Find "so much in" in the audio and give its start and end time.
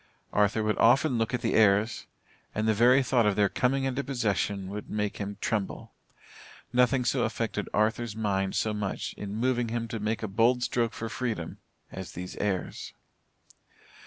8.55-9.35